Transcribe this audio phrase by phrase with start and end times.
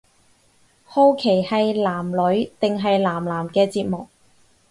[0.83, 4.07] 好奇係男女定係男男嘅節目